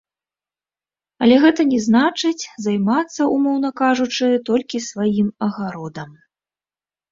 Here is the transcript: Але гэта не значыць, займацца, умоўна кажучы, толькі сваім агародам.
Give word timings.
Але 1.25 1.35
гэта 1.43 1.65
не 1.73 1.79
значыць, 1.87 2.47
займацца, 2.65 3.21
умоўна 3.35 3.69
кажучы, 3.83 4.33
толькі 4.51 4.85
сваім 4.89 5.27
агародам. 5.51 6.11